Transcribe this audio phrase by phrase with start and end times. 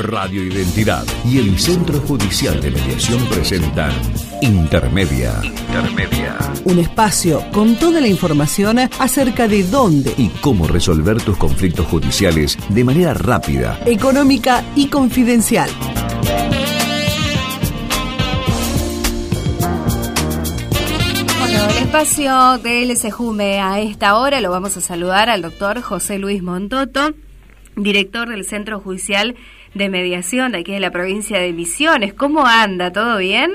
[0.00, 3.92] Radio Identidad y el Centro Judicial de Mediación presentan
[4.40, 5.34] Intermedia.
[5.44, 6.36] Intermedia.
[6.64, 12.56] Un espacio con toda la información acerca de dónde, Y cómo resolver tus conflictos judiciales
[12.70, 13.78] de manera rápida.
[13.84, 15.68] económica y confidencial.
[21.38, 26.18] Bueno, el espacio del SEJUME a esta hora lo vamos a saludar al doctor José
[26.18, 27.14] Luis Montoto,
[27.76, 29.36] director del Centro Judicial
[29.74, 32.14] de Mediación de aquí de la provincia de Misiones.
[32.14, 32.92] ¿Cómo anda?
[32.92, 33.52] ¿Todo bien?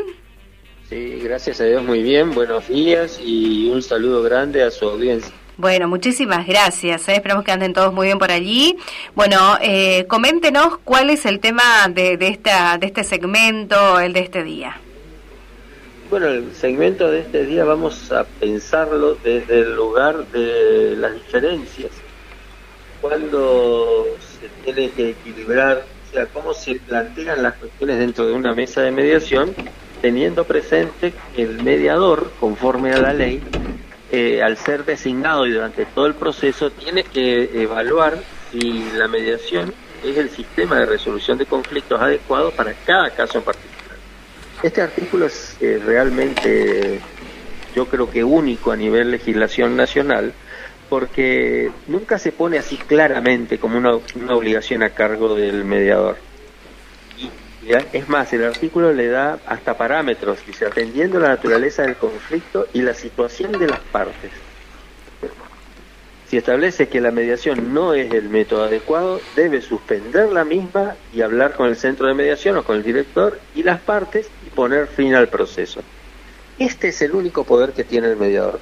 [0.90, 2.34] Sí, gracias a Dios, muy bien.
[2.34, 5.34] Buenos días y un saludo grande a su audiencia.
[5.58, 7.08] Bueno, muchísimas gracias.
[7.08, 7.16] ¿eh?
[7.16, 8.78] Esperamos que anden todos muy bien por allí.
[9.16, 14.20] Bueno, eh, coméntenos cuál es el tema de, de, esta, de este segmento, el de
[14.20, 14.80] este día.
[16.10, 21.91] Bueno, el segmento de este día vamos a pensarlo desde el lugar de las diferencias.
[23.02, 24.05] Cuando
[24.40, 25.84] se tiene que equilibrar,
[26.16, 29.54] sea, cómo se plantean las cuestiones dentro de una mesa de mediación,
[30.02, 33.41] teniendo presente que el mediador, conforme a la ley,
[34.12, 38.18] eh, al ser designado y durante todo el proceso, tiene que evaluar
[38.52, 43.43] si la mediación es el sistema de resolución de conflictos adecuado para cada caso en
[43.43, 43.98] particular.
[44.63, 46.99] Este artículo es eh, realmente,
[47.76, 50.34] yo creo que único a nivel legislación nacional,
[50.90, 53.96] porque nunca se pone así claramente como una,
[54.34, 56.18] obligación a cargo del mediador.
[57.18, 62.68] Y es más, el artículo le da hasta parámetros, dice, atendiendo la naturaleza del conflicto
[62.74, 64.31] y la situación de las partes.
[66.28, 71.22] Si establece que la mediación no es el método adecuado, debe suspender la misma y
[71.22, 74.88] hablar con el centro de mediación o con el director y las partes y poner
[74.88, 75.81] fin al proceso.
[76.58, 78.59] Este es el único poder que tiene el mediador.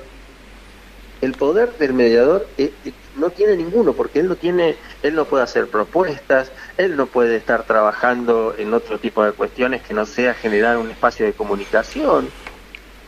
[1.23, 5.23] El poder del mediador eh, eh, no tiene ninguno porque él no tiene, él no
[5.23, 10.05] puede hacer propuestas, él no puede estar trabajando en otro tipo de cuestiones que no
[10.05, 12.29] sea generar un espacio de comunicación.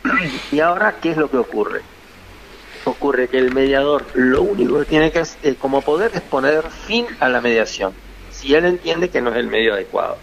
[0.50, 1.82] Y ahora, ¿qué es lo que ocurre?
[2.84, 6.70] ocurre que el mediador lo único que tiene que hacer eh, como poder es poner
[6.70, 7.92] fin a la mediación,
[8.30, 10.16] si él entiende que no es el medio adecuado.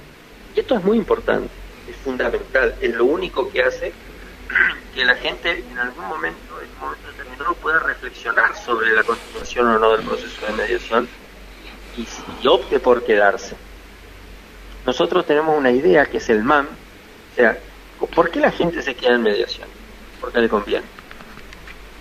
[0.56, 1.52] Y esto es muy importante,
[1.88, 3.94] es fundamental, es lo único que hace
[4.96, 6.53] que la gente en algún momento,
[7.34, 11.08] en un momento determinado, pueda reflexionar sobre la continuación o no del proceso de mediación
[11.98, 12.08] y,
[12.42, 13.56] y opte por quedarse.
[14.86, 17.58] Nosotros tenemos una idea que es el MAM, o sea,
[18.14, 19.68] ¿por qué la gente se queda en mediación?
[20.20, 20.86] Porque le conviene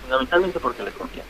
[0.03, 1.27] fundamentalmente porque les conviene.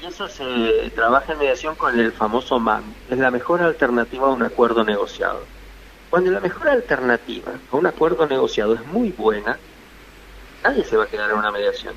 [0.00, 4.30] Y eso se trabaja en mediación con el famoso MAM, es la mejor alternativa a
[4.30, 5.44] un acuerdo negociado.
[6.10, 9.58] Cuando la mejor alternativa a un acuerdo negociado es muy buena,
[10.62, 11.94] nadie se va a quedar en una mediación.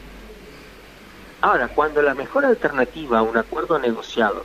[1.42, 4.44] Ahora, cuando la mejor alternativa a un acuerdo negociado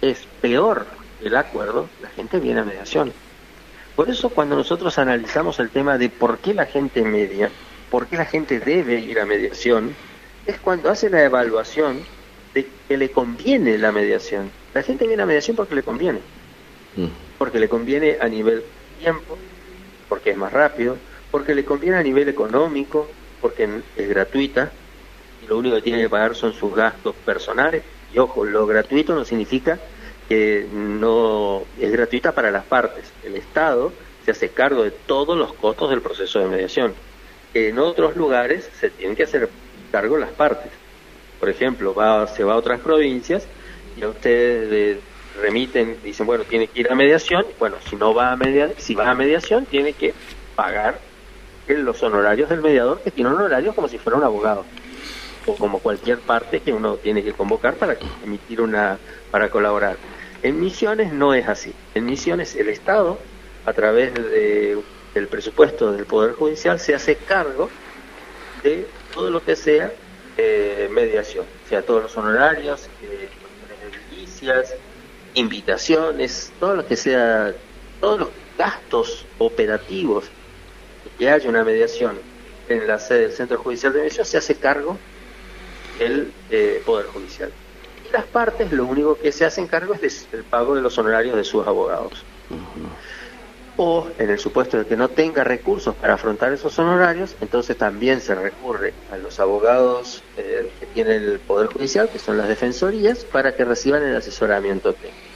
[0.00, 0.86] es peor
[1.20, 3.12] que el acuerdo, la gente viene a mediación.
[3.94, 7.50] Por eso cuando nosotros analizamos el tema de por qué la gente media,
[7.90, 9.94] por qué la gente debe ir a mediación,
[10.46, 12.00] es cuando hace la evaluación
[12.54, 14.50] de que le conviene la mediación.
[14.74, 16.20] La gente viene a mediación porque le conviene.
[17.38, 18.64] Porque le conviene a nivel
[18.98, 19.38] tiempo,
[20.08, 20.96] porque es más rápido,
[21.30, 23.08] porque le conviene a nivel económico,
[23.40, 24.72] porque es gratuita
[25.48, 27.82] lo único que tiene que pagar son sus gastos personales.
[28.14, 29.78] Y ojo, lo gratuito no significa
[30.28, 33.12] que no es gratuita para las partes.
[33.24, 33.92] El Estado
[34.24, 36.94] se hace cargo de todos los costos del proceso de mediación.
[37.54, 39.48] En otros lugares se tienen que hacer
[39.90, 40.70] cargo las partes.
[41.40, 43.46] Por ejemplo, va, se va a otras provincias
[43.96, 45.00] y a ustedes le
[45.40, 47.44] remiten, dicen, bueno, tiene que ir a mediación.
[47.58, 50.14] Bueno, si no va a media, si va a mediación, tiene que
[50.54, 50.98] pagar
[51.68, 54.64] los honorarios del mediador, que tiene honorarios como si fuera un abogado
[55.58, 58.98] como cualquier parte que uno tiene que convocar para emitir una,
[59.30, 59.96] para colaborar.
[60.42, 61.72] En misiones no es así.
[61.94, 63.18] En misiones el Estado,
[63.64, 64.78] a través de,
[65.14, 67.68] del presupuesto del Poder Judicial, se hace cargo
[68.62, 69.92] de todo lo que sea
[70.36, 73.28] eh, mediación, o sea, todos los honorarios, eh,
[75.34, 77.54] invitaciones, todo lo que sea,
[78.00, 80.24] todos los gastos operativos
[81.18, 82.18] que haya una mediación
[82.68, 84.98] en la sede del Centro Judicial de Mediación se hace cargo
[85.98, 87.50] el eh, Poder Judicial.
[88.08, 91.36] Y las partes lo único que se hacen cargo es del pago de los honorarios
[91.36, 92.24] de sus abogados.
[93.76, 98.20] O en el supuesto de que no tenga recursos para afrontar esos honorarios, entonces también
[98.20, 103.24] se recurre a los abogados eh, que tiene el Poder Judicial, que son las defensorías,
[103.24, 105.32] para que reciban el asesoramiento técnico.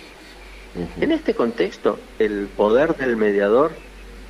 [1.00, 3.72] En este contexto, el poder del mediador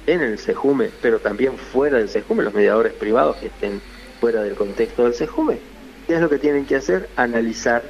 [0.07, 3.83] en el SEJUME, pero también fuera del SEJUME, los mediadores privados que estén
[4.21, 5.59] fuera del contexto del SEJUME,
[6.07, 7.09] ¿qué es lo que tienen que hacer?
[7.17, 7.83] Analizar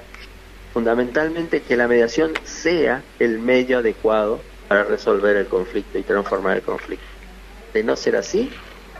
[0.72, 6.62] fundamentalmente que la mediación sea el medio adecuado para resolver el conflicto y transformar el
[6.62, 7.06] conflicto.
[7.72, 8.50] De no ser así,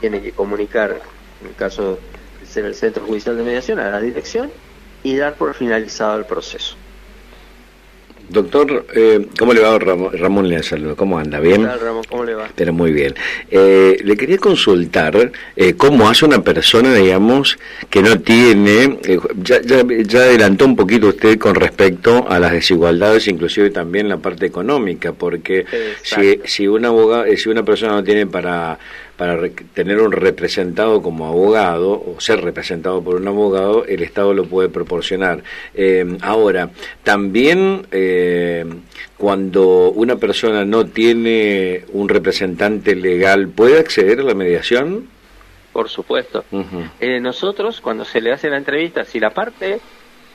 [0.00, 1.00] tiene que comunicar,
[1.42, 1.98] en el caso
[2.40, 4.50] de ser el Centro Judicial de Mediación, a la dirección
[5.02, 6.76] y dar por finalizado el proceso.
[8.28, 10.12] Doctor, eh, ¿cómo le va Ramón?
[10.12, 11.38] Ramón le saludo, ¿cómo anda?
[11.38, 11.62] ¿Bien?
[11.62, 12.04] ¿Qué tal, Ramón?
[12.08, 12.48] ¿Cómo le va?
[12.54, 13.14] Pero muy bien.
[13.50, 17.58] Eh, le quería consultar eh, cómo hace una persona, digamos,
[17.88, 22.52] que no tiene, eh, ya, ya, ya, adelantó un poquito usted con respecto a las
[22.52, 25.64] desigualdades, inclusive también la parte económica, porque
[26.02, 28.78] si, si, una abogado, si una persona no tiene para
[29.16, 34.44] para tener un representado como abogado o ser representado por un abogado, el Estado lo
[34.44, 35.42] puede proporcionar.
[35.74, 36.70] Eh, ahora,
[37.02, 38.64] también eh,
[39.16, 45.08] cuando una persona no tiene un representante legal, ¿puede acceder a la mediación?
[45.72, 46.44] Por supuesto.
[47.00, 49.78] eh, nosotros, cuando se le hace la entrevista, si la parte,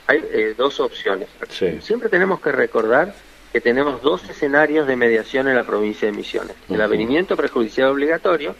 [0.06, 1.28] hay eh, dos opciones.
[1.48, 1.78] Sí.
[1.80, 3.14] Siempre tenemos que recordar
[3.52, 6.56] que tenemos dos escenarios de mediación en la provincia de Misiones.
[6.70, 8.54] El avenimiento prejudicial obligatorio,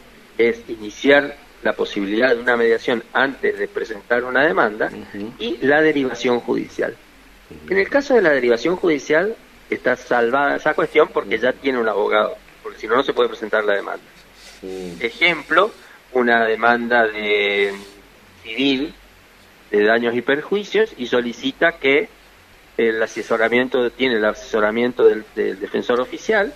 [0.49, 5.33] es iniciar la posibilidad de una mediación antes de presentar una demanda uh -huh.
[5.39, 6.93] y la derivación judicial.
[6.93, 7.73] Uh -huh.
[7.73, 9.37] En el caso de la derivación judicial
[9.71, 13.29] está salvada esa cuestión porque ya tiene un abogado, porque si no no se puede
[13.29, 14.05] presentar la demanda.
[15.01, 15.73] Ejemplo,
[16.13, 17.73] una demanda de
[18.45, 18.95] civil
[19.71, 22.09] de daños y perjuicios y solicita que
[22.77, 26.53] el asesoramiento tiene el asesoramiento del, del defensor oficial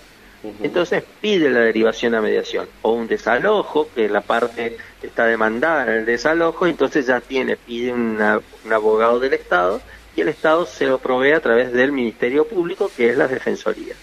[0.62, 6.00] entonces pide la derivación a mediación o un desalojo, que la parte está demandada en
[6.00, 9.80] el desalojo, entonces ya tiene, pide una, un abogado del Estado
[10.14, 13.94] y el Estado se lo provee a través del Ministerio Público, que es la Defensoría.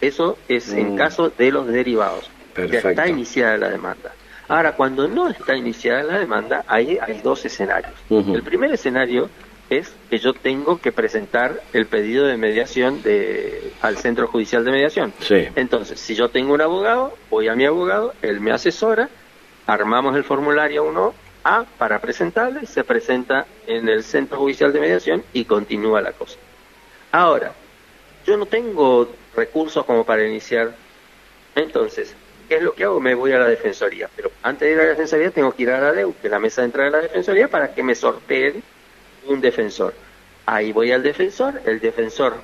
[0.00, 0.78] Eso es mm.
[0.78, 2.30] en caso de los derivados.
[2.54, 2.88] Perfecto.
[2.88, 4.12] Ya está iniciada la demanda.
[4.48, 7.92] Ahora, cuando no está iniciada la demanda, hay, hay dos escenarios.
[8.08, 8.34] Uh -huh.
[8.34, 9.28] El primer escenario
[9.70, 14.70] es que yo tengo que presentar el pedido de mediación de, al Centro Judicial de
[14.70, 15.12] Mediación.
[15.20, 15.48] Sí.
[15.56, 19.08] Entonces, si yo tengo un abogado, voy a mi abogado, él me asesora,
[19.66, 25.44] armamos el formulario 1A para presentarle, se presenta en el Centro Judicial de Mediación y
[25.44, 26.38] continúa la cosa.
[27.12, 27.52] Ahora,
[28.26, 30.74] yo no tengo recursos como para iniciar,
[31.54, 32.14] entonces,
[32.48, 33.00] ¿qué es lo que hago?
[33.00, 35.70] Me voy a la Defensoría, pero antes de ir a la Defensoría tengo que ir
[35.70, 37.94] a la DEU, que es la mesa de entrada de la Defensoría, para que me
[37.94, 38.62] sorteen
[39.28, 39.94] un defensor.
[40.46, 42.34] Ahí voy al defensor, el defensor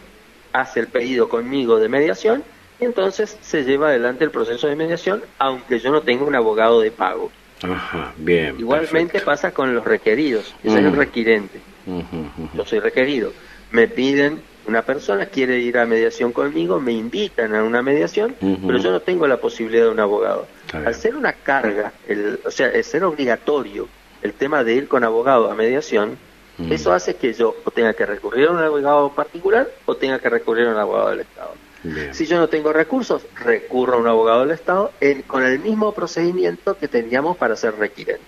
[0.52, 2.44] hace el pedido conmigo de mediación
[2.80, 6.80] y entonces se lleva adelante el proceso de mediación, aunque yo no tenga un abogado
[6.80, 7.30] de pago.
[7.62, 8.56] Ajá, bien.
[8.58, 9.26] Igualmente perfecto.
[9.26, 11.60] pasa con los requeridos, el requirente.
[11.86, 13.32] Uh -huh, Yo soy requerido.
[13.70, 18.34] Me piden, una persona quiere ir a mediación conmigo, me invitan a una mediación,
[18.66, 20.46] pero yo no tengo la posibilidad de un abogado.
[20.72, 23.88] Al ser una carga, el, o sea, el ser obligatorio
[24.24, 26.16] el tema de ir con abogado a mediación,
[26.56, 26.72] Mm.
[26.72, 30.28] eso hace que yo o tenga que recurrir a un abogado particular o tenga que
[30.30, 31.52] recurrir a un abogado del Estado.
[31.82, 32.14] Bien.
[32.14, 35.92] Si yo no tengo recursos, recurro a un abogado del Estado en- con el mismo
[35.92, 38.22] procedimiento que teníamos para ser requirente.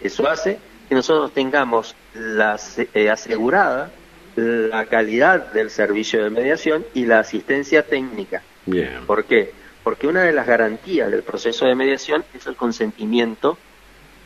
[0.00, 0.58] Eso hace
[0.88, 2.58] que nosotros tengamos la,
[2.94, 3.90] eh, asegurada
[4.36, 8.42] la calidad del servicio de mediación y la asistencia técnica.
[8.66, 9.04] Bien.
[9.06, 9.52] ¿Por qué?
[9.82, 13.58] Porque una de las garantías del proceso de mediación es el consentimiento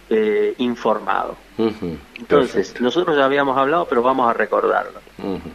[0.09, 1.37] eh, informado.
[2.19, 2.83] Entonces, Perfecto.
[2.83, 5.01] nosotros ya habíamos hablado, pero vamos a recordarlo.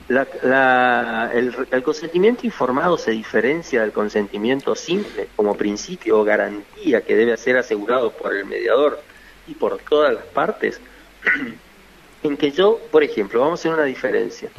[0.07, 7.01] La- la- el, el consentimiento informado se diferencia del consentimiento simple como principio o garantía
[7.01, 8.99] que debe ser asegurado por el mediador
[9.47, 10.79] y por todas las partes.
[12.23, 14.49] en que yo, por ejemplo, vamos a hacer una diferencia.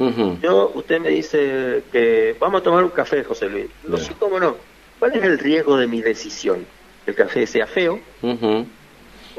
[0.41, 3.67] Yo, usted me dice que vamos a tomar un café, José Luis.
[3.83, 4.55] No sé cómo no.
[4.97, 6.65] ¿Cuál es el riesgo de mi decisión?
[7.05, 7.99] Que el café sea feo.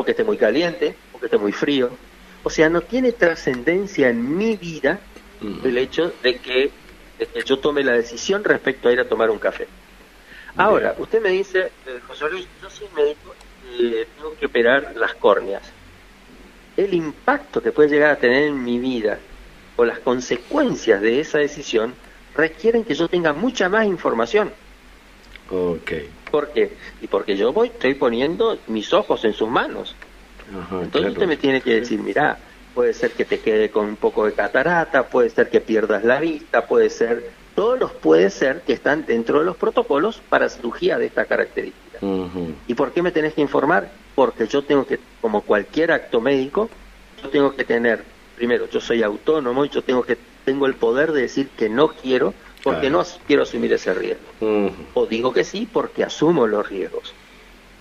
[0.01, 1.91] O que esté muy caliente, o que esté muy frío.
[2.43, 4.99] O sea, no tiene trascendencia en mi vida
[5.63, 6.71] el hecho de que,
[7.19, 9.69] de que yo tome la decisión respecto a ir a tomar un café.
[10.57, 11.03] Ahora, Bien.
[11.03, 13.35] usted me dice, eh, José Luis, yo soy médico
[13.79, 15.63] y eh, tengo que operar las córneas.
[16.79, 19.19] El impacto que puede llegar a tener en mi vida
[19.77, 21.95] o las consecuencias de esa decisión
[22.35, 24.51] requieren que yo tenga mucha más información.
[25.51, 25.93] Ok.
[26.31, 26.77] ¿Por qué?
[27.01, 29.97] Y porque yo voy, estoy poniendo mis ojos en sus manos.
[30.49, 31.13] Ajá, Entonces claro.
[31.13, 32.39] usted me tiene que decir, mira,
[32.73, 36.21] puede ser que te quede con un poco de catarata, puede ser que pierdas la
[36.21, 40.99] vista, puede ser, todos los puede ser que están dentro de los protocolos para cirugía
[40.99, 41.99] de esta característica.
[42.67, 43.93] ¿Y por qué me tenés que informar?
[44.15, 46.71] Porque yo tengo que, como cualquier acto médico,
[47.21, 48.05] yo tengo que tener,
[48.37, 51.89] primero, yo soy autónomo y yo tengo que tengo el poder de decir que no
[51.89, 52.99] quiero porque Claro.
[52.99, 54.25] no quiero asumir ese riesgo.
[54.95, 57.15] O digo que sí porque asumo los riesgos.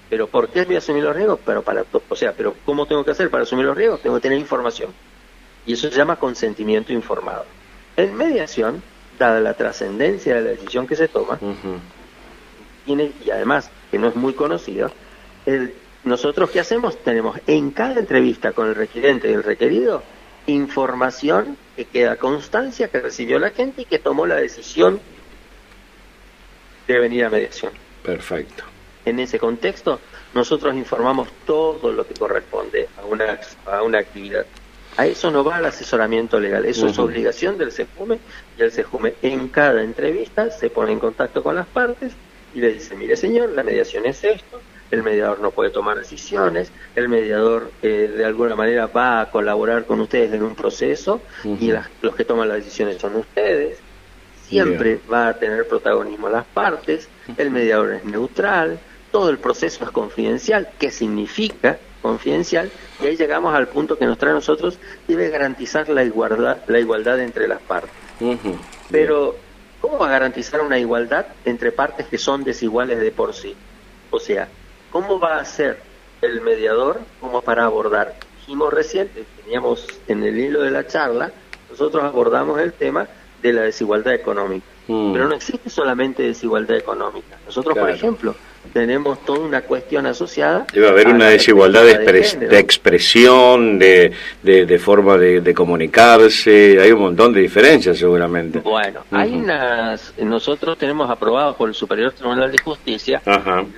[0.09, 1.39] Pero ¿por qué voy a asumir los riesgos?
[1.45, 4.01] Pero para, o sea, pero ¿cómo tengo que hacer para asumir los riesgos?
[4.01, 4.91] Tengo que tener información.
[5.65, 7.45] Y eso se llama consentimiento informado.
[7.95, 8.81] En mediación,
[9.19, 11.37] dada la trascendencia de la decisión que se toma,
[12.85, 14.89] tiene, y además que no es muy conocido,
[15.45, 15.73] el,
[16.05, 16.97] nosotros qué hacemos?
[17.03, 20.01] Tenemos en cada entrevista con el requerente y el requerido
[20.47, 24.99] información que queda constancia que recibió la gente y que tomó la decisión
[26.85, 27.71] de venir a mediación.
[28.03, 28.65] Perfecto.
[29.05, 30.01] En ese contexto,
[30.33, 34.45] nosotros informamos todo lo que corresponde a una, a una actividad.
[34.97, 38.19] A eso no va el asesoramiento legal, eso es obligación del SEJUME
[38.57, 42.11] y el SEJUME en cada entrevista se pone en contacto con las partes
[42.53, 44.59] y le dice, mire señor, la mediación es esto,
[44.91, 49.85] el mediador no puede tomar decisiones, el mediador eh, de alguna manera va a colaborar
[49.85, 53.77] con ustedes en un proceso y los que toman las decisiones son ustedes,
[54.47, 58.79] siempre va a tener protagonismo las partes, el mediador es neutral,
[59.11, 62.71] todo el proceso es confidencial, ¿qué significa confidencial?
[63.01, 66.79] Y ahí llegamos al punto que nos trae a nosotros, debe garantizar la igualdad, la
[66.79, 67.91] igualdad entre las partes.
[68.91, 69.35] Pero,
[69.81, 73.55] ¿cómo va a garantizar una igualdad entre partes que son desiguales de por sí?
[74.11, 74.47] O sea,
[74.91, 75.79] ¿cómo va a ser
[76.21, 78.15] el mediador como para abordar?
[78.39, 79.09] Dijimos recién,
[79.43, 81.31] teníamos en el hilo de la charla,
[81.69, 83.07] nosotros abordamos el tema
[83.41, 84.65] de la desigualdad económica.
[84.87, 85.13] Mm.
[85.13, 87.37] Pero no existe solamente desigualdad económica.
[87.45, 88.35] Nosotros, por ejemplo,
[88.73, 90.65] tenemos toda una cuestión asociada.
[90.73, 97.41] Debe haber una desigualdad de, expresión, de, de, forma de, comunicarse, hay un montón de
[97.41, 98.59] diferencias seguramente.
[98.59, 103.21] Bueno, hay unas, nosotros tenemos aprobado por el Superior Tribunal de Justicia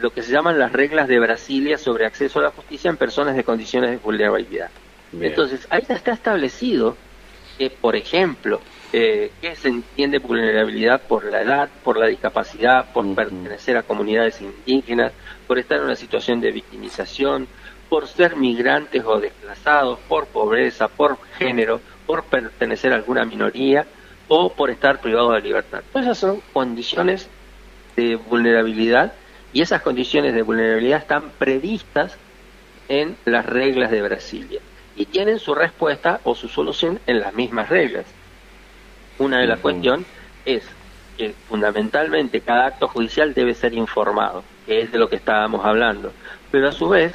[0.01, 3.35] lo que se llaman las reglas de Brasilia sobre acceso a la justicia en personas
[3.35, 4.69] de condiciones de vulnerabilidad.
[5.19, 6.95] Entonces, ahí está establecido
[7.57, 8.61] que, por ejemplo,
[8.93, 14.41] eh, ¿Qué se entiende vulnerabilidad por la edad, por la discapacidad, por pertenecer a comunidades
[14.41, 15.13] indígenas,
[15.47, 17.47] por estar en una situación de victimización,
[17.89, 23.85] por ser migrantes o desplazados, por pobreza, por género, por pertenecer a alguna minoría
[24.27, 25.83] o por estar privado de libertad?
[25.91, 27.29] Todas esas son condiciones
[27.95, 29.13] de vulnerabilidad
[29.53, 32.17] y esas condiciones de vulnerabilidad están previstas
[32.89, 34.59] en las reglas de Brasilia
[34.97, 38.05] y tienen su respuesta o su solución en las mismas reglas.
[39.21, 40.07] Una de las cuestiones
[40.45, 40.63] es
[41.15, 46.11] que fundamentalmente cada acto judicial debe ser informado, que es de lo que estábamos hablando.
[46.49, 47.13] Pero a su vez,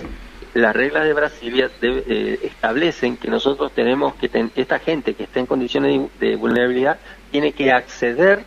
[0.54, 5.46] las reglas de Brasilia eh, establecen que nosotros tenemos que, esta gente que está en
[5.46, 6.96] condiciones de, vulnerabilidad
[7.32, 8.44] tiene que acceder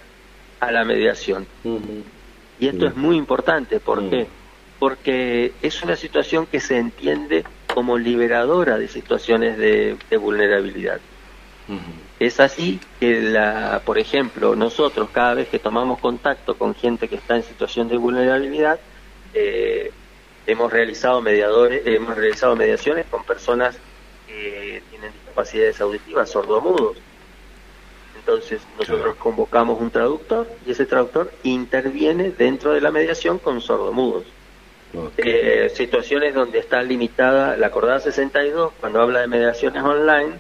[0.62, 1.46] a la mediación.
[2.62, 4.28] Y esto es muy importante, ¿por qué?
[4.80, 11.02] Porque es una situación que se entiende como liberadora de situaciones de, vulnerabilidad.
[12.20, 17.16] Es así que, la, por ejemplo, nosotros cada vez que tomamos contacto con gente que
[17.16, 18.80] está en situación de vulnerabilidad,
[19.34, 19.92] eh,
[20.46, 23.78] hemos realizado mediadores, hemos realizado mediaciones con personas
[24.28, 26.98] que tienen discapacidades auditivas, sordomudos.
[28.18, 34.26] Entonces nosotros convocamos un traductor y ese traductor interviene dentro de la mediación con sordomudos.
[35.18, 40.40] Eh, situaciones donde está limitada la acordada 62, cuando habla de mediaciones online,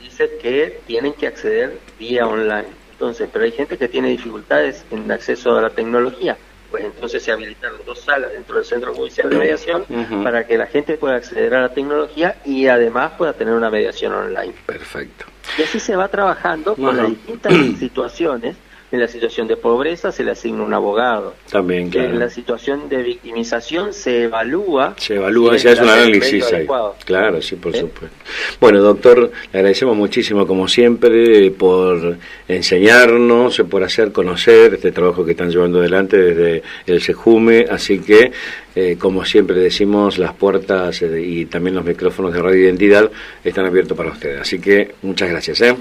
[0.00, 2.68] dice que tienen que acceder vía online.
[2.92, 6.36] Entonces, pero hay gente que tiene dificultades en acceso a la tecnología.
[6.70, 9.84] Pues entonces se habilitan dos salas dentro del Centro Judicial de Mediación
[10.22, 14.12] para que la gente pueda acceder a la tecnología y además pueda tener una mediación
[14.12, 14.52] online.
[14.66, 15.24] Perfecto.
[15.56, 18.56] Y así se va trabajando con las distintas situaciones
[18.90, 21.34] en la situación de pobreza se le asigna un abogado.
[21.50, 22.10] También, claro.
[22.10, 24.94] En la situación de victimización se evalúa.
[24.96, 26.66] Se evalúa, se hace un análisis ahí.
[27.04, 27.80] Claro, sí, por ¿Eh?
[27.80, 28.16] supuesto.
[28.60, 32.16] Bueno, doctor, le agradecemos muchísimo, como siempre, por
[32.48, 37.66] enseñarnos, por hacer conocer este trabajo que están llevando adelante desde el SEJUME.
[37.70, 38.32] Así que,
[38.74, 43.10] eh, como siempre decimos, las puertas eh, y también los micrófonos de Radio Identidad
[43.44, 44.40] están abiertos para ustedes.
[44.40, 45.60] Así que, muchas gracias.
[45.60, 45.76] ¿eh?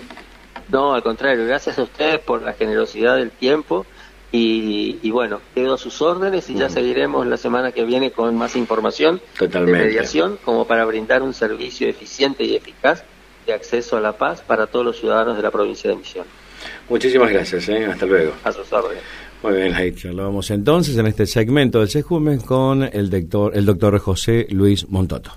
[0.70, 3.86] No, al contrario, gracias a ustedes por la generosidad del tiempo
[4.32, 8.56] y, bueno, quedo a sus órdenes y ya seguiremos la semana que viene con más
[8.56, 13.04] información de mediación como para brindar un servicio eficiente y eficaz
[13.46, 16.26] de acceso a la paz para todos los ciudadanos de la provincia de Misión.
[16.90, 17.86] Muchísimas gracias, ¿eh?
[17.86, 18.34] hasta luego.
[18.44, 19.04] A sus órdenes.
[19.42, 23.98] Muy bien, ahí charlábamos entonces en este segmento del SEJUMEN con el doctor, el doctor
[24.00, 25.32] José Luis Montoto.